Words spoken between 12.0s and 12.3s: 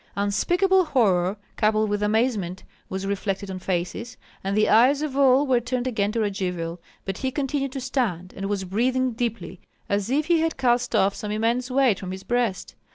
his